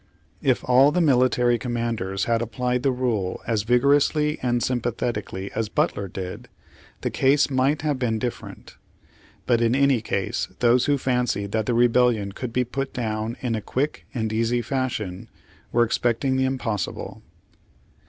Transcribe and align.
If 0.41 0.63
all 0.63 0.91
the 0.91 0.99
mili 0.99 1.29
tary 1.29 1.59
commanders 1.59 2.23
had 2.23 2.41
applied 2.41 2.81
the 2.81 2.91
rule 2.91 3.39
as 3.45 3.61
vigor 3.61 3.93
ously 3.93 4.39
and 4.41 4.63
sympathetically 4.63 5.51
as 5.51 5.69
Butler 5.69 6.07
did, 6.07 6.49
the 7.01 7.11
case 7.11 7.51
might 7.51 7.83
have 7.83 7.99
been 7.99 8.17
different. 8.17 8.77
But 9.45 9.61
in 9.61 9.75
any 9.75 10.01
case 10.01 10.47
those 10.57 10.85
who 10.85 10.97
fancied 10.97 11.51
that 11.51 11.67
the 11.67 11.75
Rebellion 11.75 12.31
could 12.31 12.51
be 12.51 12.63
put 12.63 12.93
down 12.95 13.37
in 13.41 13.53
a 13.53 13.61
quick 13.61 14.07
and 14.11 14.33
easy 14.33 14.63
fashion, 14.63 15.29
were 15.71 15.83
expecting 15.83 16.35
the 16.35 16.45
impossible. 16.45 17.21